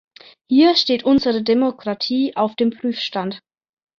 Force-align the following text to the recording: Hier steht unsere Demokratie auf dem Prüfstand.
Hier 0.49 0.73
steht 0.75 1.03
unsere 1.03 1.43
Demokratie 1.43 2.35
auf 2.35 2.55
dem 2.55 2.71
Prüfstand. 2.71 3.43